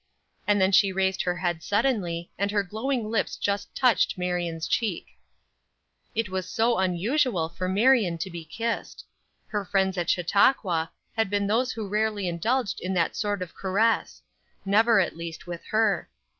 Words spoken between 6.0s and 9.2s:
It was so unusual for Marion to be kissed.